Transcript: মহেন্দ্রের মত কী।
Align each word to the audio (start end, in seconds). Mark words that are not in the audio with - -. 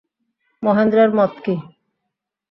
মহেন্দ্রের 0.63 1.09
মত 1.13 1.33
কী। 1.43 1.55